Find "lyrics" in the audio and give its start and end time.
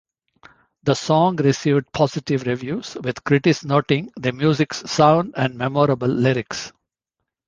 6.07-6.71